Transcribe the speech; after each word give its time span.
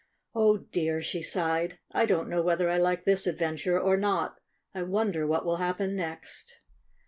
"Oh, 0.33 0.57
dear!?' 0.57 0.99
she 1.03 1.21
sighed. 1.21 1.73
6' 1.73 1.79
I 1.91 2.05
don 2.07 2.25
't 2.25 2.29
know 2.31 2.41
whether 2.41 2.71
I 2.71 2.79
like 2.79 3.05
this 3.05 3.27
adventure 3.27 3.79
or 3.79 3.97
not! 3.97 4.39
I 4.73 4.81
wonder 4.81 5.27
what 5.27 5.45
will 5.45 5.57
happen 5.57 5.95
next!" 5.95 6.55